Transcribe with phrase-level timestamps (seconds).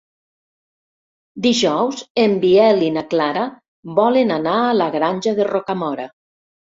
[1.45, 3.43] Dijous en Biel i na Clara
[3.99, 6.07] volen anar a la Granja de Rocamora.